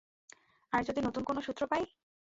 আর 0.73 0.81
যদি 0.83 0.99
নতুন 1.01 1.23
কোনো 1.23 1.39
সূত্র 1.41 1.63
পাই? 1.67 1.83